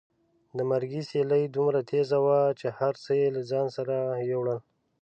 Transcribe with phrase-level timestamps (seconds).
[0.57, 3.95] د مرګي سیلۍ دومره تېزه وه چې هر څه یې له ځان سره
[4.31, 4.59] یوړل.